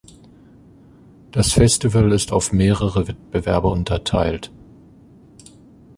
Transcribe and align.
Das 1.31 1.51
Festival 1.53 2.11
ist 2.11 2.31
auf 2.31 2.51
mehrere 2.51 3.07
Wettbewerbe 3.07 3.67
unterteilt. 3.67 4.49